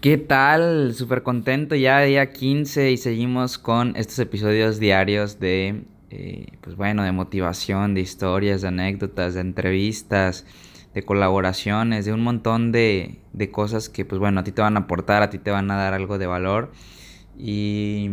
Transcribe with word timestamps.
¿Qué 0.00 0.16
tal? 0.16 0.94
Súper 0.94 1.22
contento 1.22 1.74
ya 1.74 2.00
día 2.00 2.32
15 2.32 2.90
y 2.90 2.96
seguimos 2.96 3.58
con 3.58 3.94
estos 3.96 4.18
episodios 4.18 4.78
diarios 4.78 5.38
de, 5.40 5.84
eh, 6.08 6.46
pues 6.62 6.74
bueno, 6.74 7.02
de 7.02 7.12
motivación, 7.12 7.92
de 7.92 8.00
historias, 8.00 8.62
de 8.62 8.68
anécdotas, 8.68 9.34
de 9.34 9.42
entrevistas, 9.42 10.46
de 10.94 11.02
colaboraciones, 11.04 12.06
de 12.06 12.14
un 12.14 12.22
montón 12.22 12.72
de, 12.72 13.18
de 13.34 13.50
cosas 13.50 13.90
que, 13.90 14.06
pues 14.06 14.18
bueno, 14.18 14.40
a 14.40 14.44
ti 14.44 14.52
te 14.52 14.62
van 14.62 14.78
a 14.78 14.80
aportar, 14.80 15.22
a 15.22 15.28
ti 15.28 15.38
te 15.38 15.50
van 15.50 15.70
a 15.70 15.76
dar 15.76 15.92
algo 15.92 16.16
de 16.16 16.26
valor. 16.26 16.72
Y 17.38 18.08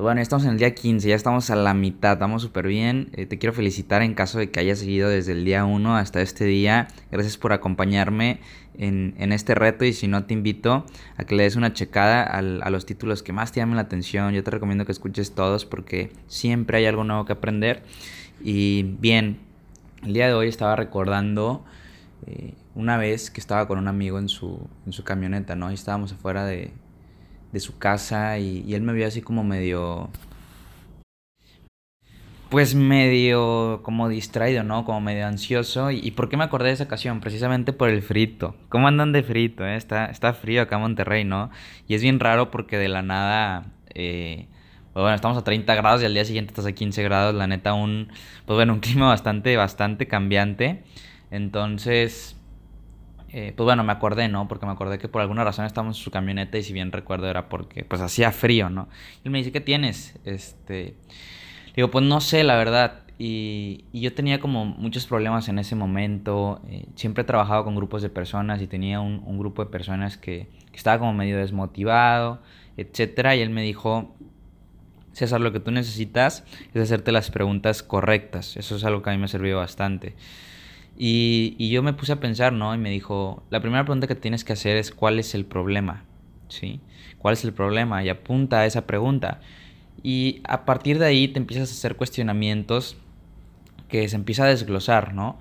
pues 0.00 0.04
bueno, 0.04 0.22
estamos 0.22 0.46
en 0.46 0.52
el 0.52 0.58
día 0.58 0.74
15, 0.74 1.10
ya 1.10 1.14
estamos 1.14 1.50
a 1.50 1.56
la 1.56 1.74
mitad, 1.74 2.18
vamos 2.18 2.40
súper 2.40 2.66
bien. 2.66 3.10
Eh, 3.12 3.26
te 3.26 3.36
quiero 3.36 3.52
felicitar 3.52 4.00
en 4.00 4.14
caso 4.14 4.38
de 4.38 4.50
que 4.50 4.58
hayas 4.58 4.78
seguido 4.78 5.10
desde 5.10 5.32
el 5.32 5.44
día 5.44 5.66
1 5.66 5.94
hasta 5.94 6.22
este 6.22 6.46
día. 6.46 6.88
Gracias 7.10 7.36
por 7.36 7.52
acompañarme 7.52 8.40
en, 8.78 9.14
este 9.30 9.54
reto 9.54 9.84
y 9.84 9.92
si 9.92 10.08
no 10.08 10.24
te 10.24 10.32
invito 10.32 10.86
a 11.18 11.24
que 11.24 11.34
le 11.34 11.42
des 11.42 11.56
una 11.56 11.74
checada 11.74 12.22
a 12.22 12.70
los 12.70 12.86
títulos 12.86 13.22
que 13.22 13.34
más 13.34 13.52
te 13.52 13.60
llamen 13.60 13.76
la 13.76 13.82
atención. 13.82 14.32
Yo 14.32 14.42
te 14.42 14.50
recomiendo 14.50 14.86
que 14.86 14.92
escuches 14.92 15.34
todos 15.34 15.66
porque 15.66 16.10
siempre 16.28 16.78
hay 16.78 16.86
algo 16.86 17.04
nuevo 17.04 17.26
que 17.26 17.34
aprender. 17.34 17.82
Y 18.42 18.94
bien, 19.00 19.36
el 20.02 20.14
día 20.14 20.28
de 20.28 20.32
hoy 20.32 20.48
estaba 20.48 20.76
recordando 20.76 21.62
eh, 22.26 22.54
una 22.74 22.96
vez 22.96 23.30
que 23.30 23.38
estaba 23.38 23.68
con 23.68 23.78
un 23.78 23.86
amigo 23.86 24.18
en 24.18 24.30
su, 24.30 24.66
en 24.86 24.94
su 24.94 25.04
camioneta, 25.04 25.56
¿no? 25.56 25.70
Y 25.70 25.74
estábamos 25.74 26.10
afuera 26.14 26.46
de 26.46 26.72
de 27.52 27.60
su 27.60 27.78
casa 27.78 28.38
y, 28.38 28.74
él 28.74 28.82
me 28.82 28.92
vio 28.92 29.06
así 29.06 29.22
como 29.22 29.44
medio... 29.44 30.10
Pues 32.48 32.74
medio 32.74 33.80
como 33.84 34.08
distraído, 34.08 34.64
¿no? 34.64 34.84
Como 34.84 35.00
medio 35.00 35.24
ansioso. 35.24 35.92
¿Y, 35.92 36.10
por 36.10 36.28
qué 36.28 36.36
me 36.36 36.42
acordé 36.42 36.68
de 36.68 36.74
esa 36.74 36.84
ocasión? 36.84 37.20
Precisamente 37.20 37.72
por 37.72 37.90
el 37.90 38.02
frito. 38.02 38.56
¿Cómo 38.68 38.88
andan 38.88 39.12
de 39.12 39.22
frito? 39.22 39.64
Eh? 39.64 39.76
Está, 39.76 40.06
está 40.06 40.32
frío 40.32 40.62
acá 40.62 40.74
en 40.74 40.82
Monterrey, 40.82 41.24
¿no? 41.24 41.50
Y 41.86 41.94
es 41.94 42.02
bien 42.02 42.18
raro 42.18 42.50
porque 42.50 42.76
de 42.76 42.88
la 42.88 43.02
nada... 43.02 43.66
Eh, 43.94 44.48
pues 44.92 45.02
bueno, 45.02 45.14
estamos 45.14 45.38
a 45.38 45.44
30 45.44 45.72
grados 45.76 46.02
y 46.02 46.06
al 46.06 46.14
día 46.14 46.24
siguiente 46.24 46.50
estás 46.50 46.66
a 46.66 46.72
15 46.72 47.04
grados. 47.04 47.36
La 47.36 47.46
neta, 47.46 47.72
un... 47.72 48.08
Pues 48.46 48.56
bueno, 48.56 48.72
un 48.72 48.80
clima 48.80 49.06
bastante, 49.06 49.56
bastante 49.56 50.08
cambiante. 50.08 50.82
Entonces 51.30 52.39
eh, 53.32 53.52
pues 53.56 53.64
bueno, 53.64 53.84
me 53.84 53.92
acordé, 53.92 54.28
¿no? 54.28 54.48
Porque 54.48 54.66
me 54.66 54.72
acordé 54.72 54.98
que 54.98 55.08
por 55.08 55.22
alguna 55.22 55.44
razón 55.44 55.64
estábamos 55.64 55.98
en 55.98 56.02
su 56.02 56.10
camioneta 56.10 56.58
y 56.58 56.62
si 56.62 56.72
bien 56.72 56.90
recuerdo 56.90 57.28
era 57.28 57.48
porque 57.48 57.84
pues 57.84 58.00
hacía 58.00 58.32
frío, 58.32 58.70
¿no? 58.70 58.88
Y 59.24 59.28
me 59.30 59.38
dice, 59.38 59.52
¿qué 59.52 59.60
tienes? 59.60 60.18
Este, 60.24 60.96
digo, 61.76 61.90
pues 61.90 62.04
no 62.04 62.20
sé, 62.20 62.42
la 62.42 62.56
verdad. 62.56 63.04
Y, 63.18 63.84
yo 63.92 64.14
tenía 64.14 64.40
como 64.40 64.64
muchos 64.64 65.06
problemas 65.06 65.48
en 65.48 65.58
ese 65.58 65.76
momento. 65.76 66.60
Eh, 66.68 66.86
siempre 66.96 67.22
he 67.22 67.24
trabajado 67.24 67.64
con 67.64 67.76
grupos 67.76 68.02
de 68.02 68.08
personas 68.08 68.62
y 68.62 68.66
tenía 68.66 69.00
un, 69.00 69.38
grupo 69.38 69.64
de 69.64 69.70
personas 69.70 70.16
que, 70.16 70.48
estaba 70.72 70.98
como 70.98 71.12
medio 71.12 71.36
desmotivado, 71.36 72.40
etcétera. 72.76 73.36
Y 73.36 73.42
él 73.42 73.50
me 73.50 73.62
dijo, 73.62 74.16
César, 75.12 75.40
lo 75.40 75.52
que 75.52 75.60
tú 75.60 75.70
necesitas 75.70 76.44
es 76.74 76.82
hacerte 76.82 77.12
las 77.12 77.30
preguntas 77.30 77.82
correctas. 77.82 78.56
Eso 78.56 78.74
es 78.74 78.84
algo 78.84 79.02
que 79.02 79.10
a 79.10 79.12
mí 79.12 79.18
me 79.18 79.28
servido 79.28 79.58
bastante. 79.58 80.16
Y, 81.02 81.70
yo 81.70 81.82
me 81.82 81.94
puse 81.94 82.12
a 82.12 82.20
pensar, 82.20 82.52
¿no? 82.52 82.74
Y 82.74 82.78
me 82.78 82.90
dijo, 82.90 83.42
la 83.48 83.60
primera 83.60 83.84
pregunta 83.84 84.06
que 84.06 84.14
tienes 84.14 84.44
que 84.44 84.52
hacer 84.52 84.76
es 84.76 84.90
cuál 84.90 85.18
es 85.18 85.34
el 85.34 85.46
problema, 85.46 86.04
¿sí? 86.50 86.80
¿Cuál 87.16 87.32
es 87.32 87.42
el 87.42 87.54
problema? 87.54 88.04
Y 88.04 88.10
apunta 88.10 88.60
a 88.60 88.66
esa 88.66 88.86
pregunta. 88.86 89.40
Y 90.02 90.42
a 90.44 90.66
partir 90.66 90.98
de 90.98 91.06
ahí 91.06 91.28
te 91.28 91.38
empiezas 91.38 91.70
a 91.70 91.72
hacer 91.72 91.96
cuestionamientos 91.96 92.98
que 93.88 94.06
se 94.10 94.16
empieza 94.16 94.44
a 94.44 94.48
desglosar, 94.48 95.14
¿no? 95.14 95.38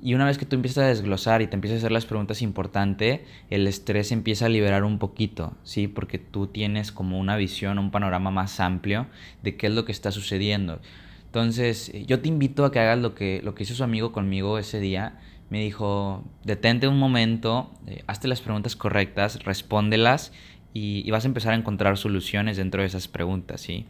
Y 0.00 0.14
una 0.14 0.24
vez 0.24 0.38
que 0.38 0.46
tú 0.46 0.54
empiezas 0.54 0.84
a 0.84 0.86
desglosar 0.86 1.42
y 1.42 1.48
te 1.48 1.56
empiezas 1.56 1.78
a 1.78 1.80
hacer 1.80 1.92
las 1.92 2.06
preguntas 2.06 2.40
importantes, 2.40 3.22
el 3.50 3.66
estrés 3.66 4.12
empieza 4.12 4.46
a 4.46 4.50
liberar 4.50 4.84
un 4.84 5.00
poquito, 5.00 5.56
¿sí? 5.64 5.88
Porque 5.88 6.18
tú 6.20 6.46
tienes 6.46 6.92
como 6.92 7.18
una 7.18 7.36
visión, 7.36 7.80
un 7.80 7.90
panorama 7.90 8.30
más 8.30 8.60
amplio 8.60 9.08
de 9.42 9.56
qué 9.56 9.66
es 9.66 9.72
lo 9.72 9.84
que 9.84 9.90
está 9.90 10.12
sucediendo. 10.12 10.80
Entonces, 11.26 11.90
eh, 11.90 12.04
yo 12.06 12.20
te 12.20 12.28
invito 12.28 12.64
a 12.64 12.72
que 12.72 12.80
hagas 12.80 12.98
lo 12.98 13.14
que, 13.14 13.40
lo 13.44 13.54
que 13.54 13.64
hizo 13.64 13.74
su 13.74 13.84
amigo 13.84 14.12
conmigo 14.12 14.58
ese 14.58 14.80
día. 14.80 15.18
Me 15.50 15.60
dijo, 15.60 16.24
detente 16.44 16.88
un 16.88 16.98
momento, 16.98 17.70
eh, 17.86 18.02
hazte 18.06 18.26
las 18.26 18.40
preguntas 18.40 18.74
correctas, 18.74 19.44
respóndelas 19.44 20.32
y, 20.72 21.10
vas 21.10 21.24
a 21.24 21.28
empezar 21.28 21.52
a 21.54 21.56
encontrar 21.56 21.96
soluciones 21.96 22.56
dentro 22.56 22.80
de 22.82 22.86
esas 22.86 23.08
preguntas, 23.08 23.60
¿sí? 23.60 23.86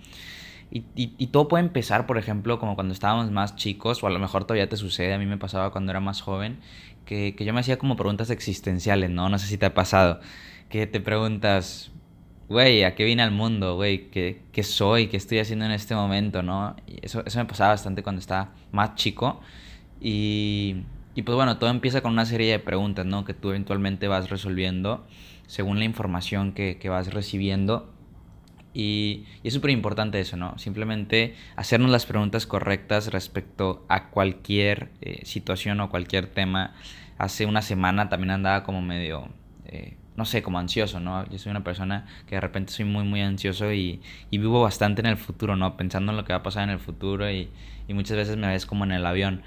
Y, 0.71 0.85
y, 0.97 1.29
todo 1.29 1.49
puede 1.49 1.65
empezar, 1.65 2.07
por 2.07 2.19
ejemplo, 2.19 2.59
como 2.59 2.75
cuando 2.75 2.93
estábamos 2.93 3.31
más 3.31 3.55
chicos, 3.57 4.03
o 4.03 4.07
a 4.09 4.11
lo 4.11 4.19
mejor 4.19 4.45
todavía 4.45 4.69
te 4.69 4.77
sucede, 4.77 5.15
a 5.15 5.19
mí 5.19 5.27
me 5.27 5.39
pasaba 5.39 5.71
cuando 5.71 5.93
era 5.93 6.01
más 6.01 6.21
joven, 6.21 6.59
que, 7.05 7.35
que 7.37 7.45
yo 7.45 7.55
me 7.55 7.61
hacía 7.61 7.79
como 7.79 7.97
preguntas 7.97 8.31
existenciales, 8.31 9.11
¿no? 9.11 9.29
No 9.29 9.39
sé 9.39 9.47
si 9.47 9.59
te 9.59 9.67
ha 9.67 9.75
pasado, 9.75 10.21
que 10.69 10.87
te 10.87 11.01
preguntas, 11.01 11.93
güey, 12.49 12.85
¿a 12.85 12.95
qué 12.95 13.05
vine 13.05 13.23
al 13.23 13.31
mundo, 13.33 13.77
güey? 13.77 14.09
¿Qué, 14.11 14.43
¿Qué, 14.53 14.63
soy? 14.63 15.09
¿Qué 15.09 15.17
estoy 15.17 15.39
haciendo 15.39 15.65
en 15.65 15.73
este 15.73 15.95
momento, 15.95 16.43
no? 16.43 16.77
Y 16.87 17.05
eso, 17.05 17.23
eso 17.27 17.39
me 17.39 17.45
pasaba 17.45 17.71
bastante 17.71 18.03
cuando 18.03 18.21
estaba 18.21 18.53
más 18.73 18.95
chico. 18.95 19.41
Y, 20.01 20.77
y 21.15 21.23
pues 21.23 21.35
bueno, 21.37 21.59
todo 21.59 21.71
empieza 21.71 22.03
con 22.03 22.13
una 22.13 22.27
serie 22.27 22.51
de 22.53 22.59
preguntas, 22.59 23.07
¿no? 23.07 23.25
Que 23.25 23.35
tú 23.35 23.51
eventualmente 23.51 24.09
vas 24.09 24.31
resolviendo 24.31 25.07
según 25.47 25.79
la 25.79 25.85
información 25.85 26.53
que, 26.53 26.79
que 26.79 26.89
vas 26.89 27.13
recibiendo. 27.13 27.93
Y, 28.75 29.25
y 29.43 29.49
es 29.49 29.55
súper 29.55 29.71
importante 29.71 30.21
eso, 30.21 30.37
¿no? 30.37 30.59
Simplemente 30.59 31.35
hacernos 31.57 31.91
las 31.91 32.05
preguntas 32.07 32.47
correctas 32.47 33.11
respecto 33.13 33.87
a 33.89 34.11
cualquier 34.11 34.91
eh, 35.01 35.25
situación 35.25 35.81
o 35.81 35.89
cualquier 35.89 36.27
tema. 36.27 36.75
Hace 37.19 37.47
una 37.47 37.63
semana 37.63 38.09
también 38.09 38.31
andaba 38.31 38.63
como 38.63 38.83
medio... 38.83 39.29
Eh, 39.65 39.97
no 40.17 40.25
sé, 40.25 40.43
como 40.43 40.59
ansioso, 40.59 41.01
¿no? 41.01 41.29
Yo 41.29 41.39
soy 41.39 41.51
una 41.51 41.65
persona 41.65 42.07
que 42.27 42.37
de 42.37 42.41
repente 42.41 42.73
soy 42.73 42.85
muy, 42.85 43.05
muy 43.05 43.21
ansioso 43.21 43.73
y, 43.73 44.01
y 44.31 44.39
vivo 44.39 44.63
bastante 44.63 45.01
en 45.01 45.07
el 45.07 45.17
futuro, 45.17 45.57
¿no? 45.57 45.77
Pensando 45.77 46.13
en 46.13 46.17
lo 46.17 46.25
que 46.25 46.33
va 46.33 46.41
a 46.41 46.43
pasar 46.43 46.65
en 46.65 46.71
el 46.71 46.79
futuro 46.79 47.31
y, 47.31 47.51
y 47.89 47.95
muchas 47.95 48.17
veces 48.17 48.37
me 48.37 48.49
ves 48.49 48.67
como 48.67 48.85
en 48.85 48.93
el 48.93 49.05
avión. 49.05 49.43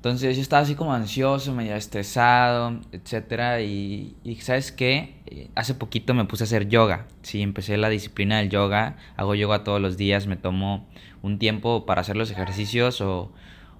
Entonces 0.00 0.34
yo 0.34 0.40
estaba 0.40 0.62
así 0.62 0.76
como 0.76 0.94
ansioso, 0.94 1.52
medio 1.52 1.74
estresado, 1.74 2.80
etcétera 2.90 3.60
y, 3.60 4.16
y, 4.24 4.36
¿sabes 4.36 4.72
qué? 4.72 5.16
Eh, 5.26 5.50
hace 5.54 5.74
poquito 5.74 6.14
me 6.14 6.24
puse 6.24 6.44
a 6.44 6.46
hacer 6.46 6.68
yoga, 6.68 7.06
sí, 7.20 7.42
empecé 7.42 7.76
la 7.76 7.90
disciplina 7.90 8.38
del 8.38 8.48
yoga, 8.48 8.96
hago 9.18 9.34
yoga 9.34 9.62
todos 9.62 9.78
los 9.78 9.98
días, 9.98 10.26
me 10.26 10.36
tomo 10.36 10.88
un 11.20 11.38
tiempo 11.38 11.84
para 11.84 12.00
hacer 12.00 12.16
los 12.16 12.30
ejercicios 12.30 13.02
o, 13.02 13.30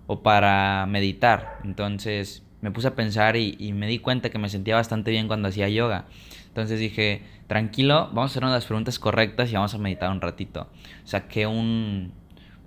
o 0.07 0.23
para 0.23 0.85
meditar. 0.87 1.59
Entonces 1.65 2.43
me 2.61 2.71
puse 2.71 2.89
a 2.89 2.95
pensar 2.95 3.37
y, 3.37 3.73
me 3.73 3.87
di 3.87 3.99
cuenta 3.99 4.31
que 4.31 4.39
me 4.39 4.49
sentía 4.49 4.77
bastante 4.77 5.11
bien 5.11 5.29
cuando 5.29 5.49
hacía 5.49 5.69
yoga. 5.69 6.07
Entonces 6.49 6.79
dije, 6.79 7.23
tranquilo, 7.47 8.09
vamos 8.13 8.31
a 8.31 8.33
hacer 8.33 8.43
las 8.43 8.67
preguntas 8.67 8.99
correctas 8.99 9.51
y 9.51 9.55
vamos 9.55 9.75
a 9.75 9.79
meditar 9.79 10.11
un 10.11 10.21
ratito. 10.21 10.69
Saqué 11.05 11.47
un, 11.47 12.13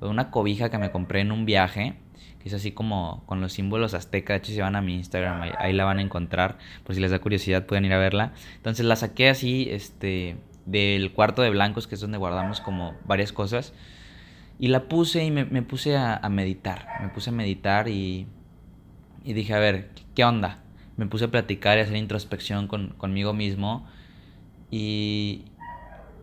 una 0.02 0.32
cobija 0.32 0.70
que 0.70 0.78
me 0.78 0.92
compré 0.92 1.22
en 1.22 1.32
un 1.32 1.46
viaje, 1.46 1.96
que 2.40 2.50
es 2.50 2.56
así 2.56 2.72
como 2.72 3.24
con 3.26 3.42
los 3.42 3.54
símbolos 3.54 3.94
aztecas. 3.94 4.36
De 4.36 4.38
hecho, 4.40 4.52
si 4.52 4.62
van 4.62 4.76
a 4.76 4.82
mi 4.82 4.96
Instagram, 4.96 5.42
ahí, 5.58 5.74
la 5.74 5.86
van 5.86 6.00
a 6.00 6.02
encontrar. 6.02 6.58
Por 6.84 6.96
si 6.96 7.02
les 7.02 7.12
da 7.12 7.20
curiosidad, 7.20 7.66
pueden 7.66 7.86
ir 7.86 7.94
a 7.94 8.00
verla. 8.00 8.34
Entonces 8.56 8.86
la 8.86 8.96
saqué 8.96 9.30
así, 9.30 9.68
este, 9.70 10.38
del 10.66 11.12
cuarto 11.12 11.42
de 11.42 11.52
blancos, 11.52 11.88
que 11.88 11.96
es 11.96 12.02
donde 12.02 12.18
guardamos 12.18 12.62
como 12.62 12.96
varias 13.06 13.32
cosas. 13.32 13.74
Y 14.60 14.70
la 14.70 14.88
puse 14.88 15.24
y 15.24 15.32
me, 15.32 15.46
puse 15.62 15.98
a 15.98 16.28
meditar. 16.30 16.88
Me 17.02 17.10
puse 17.10 17.30
a 17.30 17.34
meditar 17.34 17.90
y 17.90 18.28
y 19.24 19.34
dije, 19.34 19.54
a 19.54 19.60
ver, 19.60 19.90
¿qué 20.16 20.24
onda? 20.24 20.64
Me 20.98 21.08
puse 21.08 21.26
a 21.26 21.32
platicar 21.32 21.78
y 21.78 21.82
hacer 21.82 21.96
introspección 21.96 22.68
con, 22.68 22.90
conmigo 22.98 23.34
mismo 23.34 23.88
y, 24.70 25.46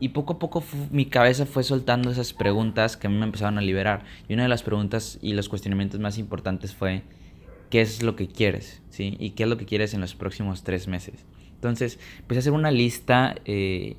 y 0.01 0.11
poco 0.11 0.35
a 0.35 0.39
poco 0.39 0.63
mi 0.91 1.07
cabeza 1.07 1.47
fue 1.47 1.63
soltando 1.63 2.11
esas 2.11 2.33
preguntas 2.33 2.97
que 2.97 3.07
a 3.07 3.11
mí 3.11 3.17
me 3.17 3.25
empezaron 3.25 3.59
a 3.59 3.61
liberar. 3.61 4.05
Y 4.29 4.35
una 4.35 4.45
de 4.45 4.49
las 4.49 4.63
preguntas 4.63 5.19
y 5.23 5.35
los 5.35 5.49
cuestionamientos 5.49 6.01
más 6.01 6.19
importantes 6.19 6.75
fue, 6.75 7.03
¿qué 7.69 7.81
es 7.81 8.03
lo 8.03 8.17
que 8.17 8.29
quieres? 8.29 8.83
¿Sí? 8.91 9.17
¿Y 9.19 9.31
qué 9.31 9.45
es 9.45 9.49
lo 9.49 9.57
que 9.57 9.67
quieres 9.67 9.95
en 9.95 10.01
los 10.01 10.15
próximos 10.15 10.63
tres 10.63 10.89
meses? 10.89 11.25
Entonces, 11.55 11.99
empecé 12.19 12.39
a 12.39 12.41
hacer 12.41 12.53
una 12.53 12.71
lista, 12.71 13.37
eh, 13.45 13.97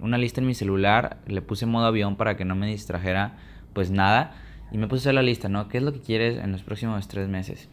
una 0.00 0.18
lista 0.18 0.40
en 0.40 0.46
mi 0.46 0.54
celular, 0.54 1.18
le 1.26 1.42
puse 1.42 1.66
modo 1.66 1.86
avión 1.86 2.16
para 2.16 2.36
que 2.36 2.44
no 2.44 2.54
me 2.54 2.68
distrajera 2.68 3.36
pues 3.72 3.90
nada. 3.90 4.36
Y 4.72 4.78
me 4.78 4.86
puse 4.86 5.00
a 5.00 5.02
hacer 5.02 5.14
la 5.14 5.22
lista, 5.22 5.48
¿no? 5.48 5.68
¿Qué 5.68 5.78
es 5.78 5.82
lo 5.82 5.92
que 5.92 6.00
quieres 6.00 6.38
en 6.38 6.52
los 6.52 6.62
próximos 6.62 7.08
tres 7.08 7.28
meses? 7.28 7.68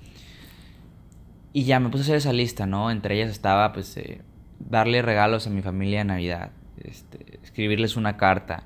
Y 1.54 1.64
ya 1.64 1.80
me 1.80 1.90
puse 1.90 2.02
a 2.02 2.06
hacer 2.06 2.16
esa 2.18 2.34
lista, 2.34 2.66
¿no? 2.66 2.92
Entre 2.92 3.16
ellas 3.16 3.32
estaba, 3.32 3.74
pues, 3.74 3.96
eh, 3.98 4.22
darle 4.60 5.02
regalos 5.02 5.48
a 5.48 5.50
mi 5.50 5.62
familia 5.62 6.00
de 6.00 6.06
Navidad, 6.06 6.52
este, 6.84 7.40
escribirles 7.44 7.96
una 7.96 8.18
carta, 8.18 8.64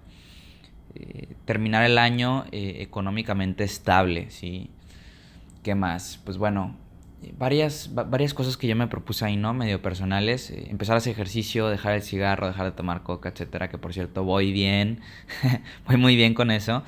eh, 0.96 1.36
terminar 1.46 1.84
el 1.84 1.98
año 1.98 2.46
eh, 2.52 2.78
económicamente 2.80 3.64
estable, 3.64 4.30
¿sí? 4.30 4.70
¿Qué 5.64 5.76
más? 5.76 6.20
Pues 6.26 6.38
bueno, 6.38 6.76
varias, 7.38 7.92
varias 7.94 8.34
cosas 8.34 8.58
que 8.58 8.68
yo 8.68 8.76
me 8.76 8.88
propuse 8.88 9.26
ahí, 9.26 9.38
¿no? 9.38 9.54
Medio 9.54 9.82
personales. 9.82 10.50
empezar 10.52 10.96
a 10.96 10.98
hacer 10.98 11.12
ejercicio, 11.14 11.70
dejar 11.70 11.94
el 11.94 12.02
cigarro, 12.02 12.48
dejar 12.48 12.66
de 12.66 12.72
tomar 12.72 13.04
coca, 13.04 13.30
etcétera. 13.30 13.70
Que 13.70 13.78
por 13.78 13.94
cierto, 13.94 14.24
voy 14.24 14.52
bien. 14.52 15.02
voy 15.88 15.98
muy 15.98 16.16
bien 16.16 16.34
con 16.34 16.52
eso. 16.52 16.84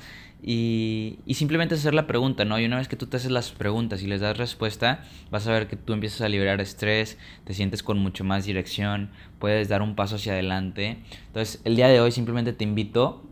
Y, 0.46 1.20
y, 1.24 1.34
simplemente 1.34 1.74
hacer 1.74 1.94
la 1.94 2.06
pregunta, 2.06 2.44
¿no? 2.44 2.60
Y 2.60 2.66
una 2.66 2.76
vez 2.76 2.86
que 2.86 2.96
tú 2.96 3.06
te 3.06 3.16
haces 3.16 3.30
las 3.30 3.50
preguntas 3.50 4.02
y 4.02 4.06
les 4.06 4.20
das 4.20 4.36
respuesta, 4.36 5.02
vas 5.30 5.46
a 5.46 5.52
ver 5.52 5.68
que 5.68 5.76
tú 5.76 5.94
empiezas 5.94 6.20
a 6.20 6.28
liberar 6.28 6.60
estrés, 6.60 7.16
te 7.44 7.54
sientes 7.54 7.82
con 7.82 7.98
mucho 7.98 8.24
más 8.24 8.44
dirección, 8.44 9.08
puedes 9.38 9.70
dar 9.70 9.80
un 9.80 9.94
paso 9.94 10.16
hacia 10.16 10.34
adelante. 10.34 10.98
Entonces, 11.28 11.62
el 11.64 11.76
día 11.76 11.88
de 11.88 11.98
hoy 11.98 12.12
simplemente 12.12 12.52
te 12.52 12.62
invito 12.62 13.26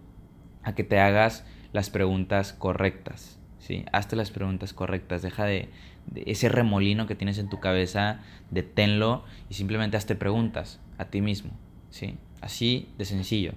a 0.63 0.75
que 0.75 0.85
te 0.85 1.01
hagas 1.01 1.45
las 1.75 1.91
preguntas 1.91 2.55
correctas, 2.55 3.39
¿sí? 3.59 3.85
Hazte 3.93 4.17
las 4.17 4.31
preguntas 4.31 4.73
correctas, 4.73 5.21
deja 5.21 5.45
de, 5.45 5.69
de 6.07 6.23
ese 6.25 6.49
remolino 6.49 7.07
que 7.07 7.15
tienes 7.15 7.37
en 7.37 7.51
tu 7.51 7.61
cabeza, 7.61 8.21
deténlo 8.51 9.25
y 9.51 9.55
simplemente 9.55 9.99
hazte 9.99 10.15
preguntas 10.15 10.81
a 10.97 11.05
ti 11.07 11.21
mismo, 11.21 11.51
¿sí? 11.91 12.17
Así 12.41 12.89
de 12.97 13.05
sencillo. 13.05 13.53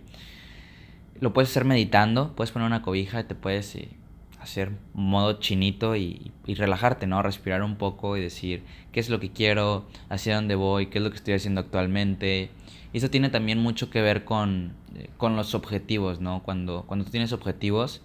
Lo 1.20 1.34
puedes 1.34 1.50
hacer 1.50 1.66
meditando, 1.66 2.36
puedes 2.36 2.52
poner 2.52 2.66
una 2.66 2.82
cobija 2.82 3.22
y 3.22 3.24
te 3.24 3.36
puedes 3.36 3.76
eh, 3.76 3.90
hacer 4.42 4.72
modo 4.94 5.40
chinito 5.40 5.96
y, 5.96 6.32
relajarte, 6.46 7.08
¿no? 7.08 7.22
Respirar 7.22 7.64
un 7.64 7.78
poco 7.78 8.18
y 8.18 8.22
decir 8.22 8.64
qué 8.92 9.00
es 9.00 9.10
lo 9.10 9.20
que 9.20 9.32
quiero, 9.32 9.86
hacia 10.10 10.36
dónde 10.36 10.56
voy, 10.56 10.88
qué 10.88 11.00
es 11.00 11.04
lo 11.04 11.10
que 11.10 11.18
estoy 11.18 11.34
haciendo 11.34 11.62
actualmente. 11.62 12.50
Y 12.94 12.98
eso 12.98 13.10
tiene 13.10 13.30
también 13.30 13.60
mucho 13.60 13.90
que 13.90 14.02
ver 14.02 14.26
con, 14.26 14.74
eh, 14.96 15.10
con 15.18 15.36
los 15.36 15.56
objetivos, 15.56 16.20
¿no? 16.20 16.44
Cuando, 16.44 16.84
cuando 16.86 17.06
tú 17.06 17.12
tienes 17.12 17.34
objetivos, 17.34 18.02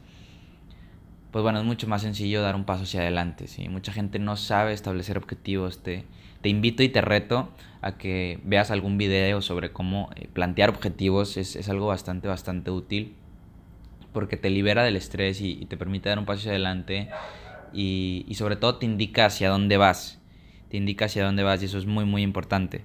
pues 1.31 1.43
bueno, 1.43 1.61
es 1.61 1.65
mucho 1.65 1.87
más 1.87 2.03
sencillo 2.03 2.43
dar 2.43 2.57
un 2.57 2.65
paso 2.65 2.83
hacia 2.83 3.03
adelante, 3.03 3.47
¿sí? 3.47 3.69
Mucha 3.69 3.93
gente 3.93 4.19
no 4.19 4.37
sabe 4.37 4.73
establecer 4.73 5.17
objetivos, 5.17 5.83
te, 5.83 6.05
te 6.41 6.49
invito 6.49 6.83
y 6.83 6.89
te 6.89 7.01
reto 7.01 7.51
a 7.83 7.99
que 7.99 8.41
veas 8.45 8.71
algún 8.71 8.99
video 8.99 9.41
sobre 9.41 9.73
cómo 9.73 10.11
eh, 10.17 10.29
plantear 10.33 10.71
objetivos. 10.71 11.37
Es, 11.37 11.69
algo 11.69 11.87
bastante, 11.87 12.27
bastante 12.27 12.71
útil 12.71 13.15
porque 14.13 14.37
te 14.37 14.51
libera 14.51 14.83
del 14.83 14.97
estrés 14.97 15.41
y, 15.41 15.67
te 15.67 15.77
permite 15.77 16.09
dar 16.09 16.19
un 16.19 16.27
paso 16.27 16.41
hacia 16.41 16.51
adelante 16.51 17.09
y, 17.73 18.25
y, 18.27 18.35
sobre 18.35 18.57
todo 18.57 18.77
te 18.77 18.87
indica 18.87 19.27
hacia 19.27 19.51
dónde 19.51 19.77
vas. 19.77 20.19
Te 20.69 20.77
indica 20.77 21.05
hacia 21.05 21.25
dónde 21.25 21.45
vas 21.45 21.63
y 21.63 21.67
eso 21.67 21.79
es 21.79 21.87
muy, 21.87 22.05
muy 22.05 22.23
importante. 22.23 22.83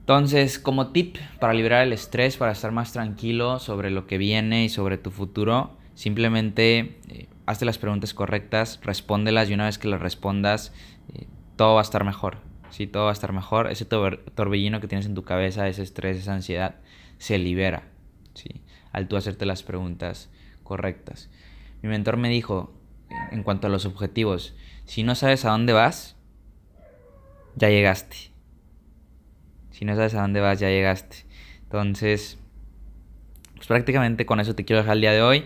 Entonces, 0.00 0.58
como 0.58 0.88
tip 0.88 1.16
para 1.40 1.54
liberar 1.54 1.86
el 1.86 1.92
estrés, 1.92 2.36
para 2.36 2.52
estar 2.52 2.72
más 2.72 2.92
tranquilo 2.92 3.58
sobre 3.58 3.90
lo 3.90 4.06
que 4.06 4.18
viene 4.18 4.64
y 4.64 4.68
sobre 4.68 4.98
tu 4.98 5.10
futuro, 5.10 5.76
simplemente 5.94 6.98
eh, 7.08 7.28
hazte 7.46 7.64
las 7.64 7.78
preguntas 7.78 8.14
correctas, 8.14 8.80
respóndelas 8.82 9.50
y 9.50 9.54
una 9.54 9.66
vez 9.66 9.78
que 9.78 9.88
las 9.88 10.00
respondas, 10.00 10.72
eh, 11.14 11.26
todo 11.56 11.74
va 11.74 11.80
a 11.80 11.84
estar 11.84 12.04
mejor. 12.04 12.38
Sí, 12.70 12.86
todo 12.86 13.04
va 13.04 13.10
a 13.10 13.12
estar 13.12 13.32
mejor. 13.32 13.70
Ese 13.70 13.84
torbellino 13.84 14.80
que 14.80 14.88
tienes 14.88 15.06
en 15.06 15.14
tu 15.14 15.24
cabeza, 15.24 15.68
ese 15.68 15.82
estrés, 15.82 16.16
esa 16.16 16.34
ansiedad, 16.34 16.76
se 17.18 17.38
libera. 17.38 17.84
¿sí? 18.34 18.62
Al 18.92 19.08
tú 19.08 19.16
hacerte 19.16 19.44
las 19.44 19.62
preguntas 19.62 20.30
correctas. 20.62 21.28
Mi 21.82 21.88
mentor 21.88 22.16
me 22.16 22.30
dijo, 22.30 22.72
en 23.30 23.42
cuanto 23.42 23.66
a 23.66 23.70
los 23.70 23.84
objetivos, 23.84 24.54
si 24.86 25.02
no 25.02 25.14
sabes 25.14 25.44
a 25.44 25.50
dónde 25.50 25.72
vas, 25.72 26.16
ya 27.56 27.68
llegaste. 27.68 28.16
Si 29.70 29.84
no 29.84 29.94
sabes 29.94 30.14
a 30.14 30.22
dónde 30.22 30.40
vas, 30.40 30.60
ya 30.60 30.68
llegaste. 30.68 31.26
Entonces, 31.64 32.38
pues 33.54 33.66
prácticamente 33.66 34.26
con 34.26 34.40
eso 34.40 34.54
te 34.54 34.64
quiero 34.64 34.82
dejar 34.82 34.96
el 34.96 35.02
día 35.02 35.12
de 35.12 35.22
hoy. 35.22 35.44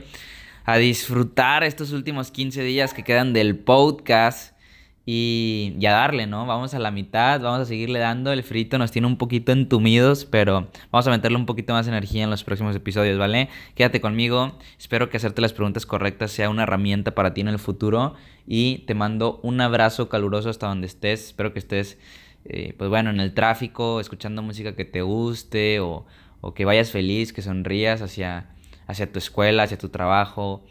A 0.68 0.78
disfrutar 0.78 1.62
estos 1.62 1.92
últimos 1.92 2.32
15 2.32 2.60
días 2.64 2.92
que 2.92 3.04
quedan 3.04 3.32
del 3.32 3.56
podcast 3.56 4.56
y, 5.04 5.74
ya 5.78 5.92
darle, 5.92 6.26
¿no? 6.26 6.44
Vamos 6.44 6.74
a 6.74 6.80
la 6.80 6.90
mitad, 6.90 7.40
vamos 7.40 7.60
a 7.60 7.64
seguirle 7.66 8.00
dando. 8.00 8.32
El 8.32 8.42
frito 8.42 8.76
nos 8.76 8.90
tiene 8.90 9.06
un 9.06 9.16
poquito 9.16 9.52
entumidos, 9.52 10.24
pero 10.24 10.66
vamos 10.90 11.06
a 11.06 11.12
meterle 11.12 11.38
un 11.38 11.46
poquito 11.46 11.72
más 11.72 11.86
energía 11.86 12.24
en 12.24 12.30
los 12.30 12.42
próximos 12.42 12.74
episodios, 12.74 13.16
¿vale? 13.16 13.48
Quédate 13.76 14.00
conmigo. 14.00 14.58
Espero 14.76 15.08
que 15.08 15.18
hacerte 15.18 15.40
las 15.40 15.52
preguntas 15.52 15.86
correctas 15.86 16.32
sea 16.32 16.50
una 16.50 16.64
herramienta 16.64 17.14
para 17.14 17.32
ti 17.32 17.42
en 17.42 17.48
el 17.48 17.60
futuro. 17.60 18.14
Y 18.44 18.78
te 18.88 18.94
mando 18.94 19.38
un 19.44 19.60
abrazo 19.60 20.08
caluroso 20.08 20.50
hasta 20.50 20.66
donde 20.66 20.88
estés. 20.88 21.26
Espero 21.26 21.52
que 21.52 21.60
estés, 21.60 21.96
eh, 22.44 22.74
pues 22.76 22.90
bueno, 22.90 23.10
en 23.10 23.20
el 23.20 23.34
tráfico, 23.34 24.00
escuchando 24.00 24.42
música 24.42 24.74
que 24.74 24.84
te 24.84 25.02
guste 25.02 25.78
o, 25.78 26.06
o 26.40 26.54
que 26.54 26.64
vayas 26.64 26.90
feliz, 26.90 27.32
que 27.32 27.42
sonrías 27.42 28.02
hacia, 28.02 28.48
hacia 28.86 29.10
tu 29.10 29.18
escuela, 29.18 29.64
hacia 29.64 29.78
tu 29.78 29.88
trabajo 29.88 30.64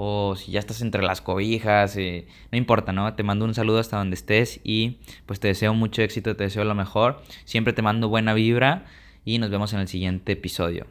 o 0.00 0.36
si 0.36 0.52
ya 0.52 0.60
estás 0.60 0.80
entre 0.80 1.02
las 1.02 1.20
cobijas, 1.20 1.96
eh, 1.96 2.28
no 2.52 2.58
importa, 2.58 2.92
¿no? 2.92 3.12
Te 3.14 3.24
mando 3.24 3.44
un 3.44 3.52
saludo 3.52 3.80
hasta 3.80 3.96
donde 3.96 4.14
estés 4.14 4.60
y 4.62 4.98
pues 5.26 5.40
te 5.40 5.48
deseo 5.48 5.74
mucho 5.74 6.02
éxito, 6.02 6.36
te 6.36 6.44
deseo 6.44 6.62
lo 6.62 6.76
mejor, 6.76 7.20
siempre 7.44 7.72
te 7.72 7.82
mando 7.82 8.08
buena 8.08 8.32
vibra 8.32 8.84
y 9.24 9.38
nos 9.38 9.50
vemos 9.50 9.72
en 9.72 9.80
el 9.80 9.88
siguiente 9.88 10.32
episodio. 10.32 10.86